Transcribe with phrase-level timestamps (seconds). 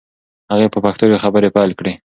[0.51, 1.93] هغې په پښتو خبرې پیل کړې.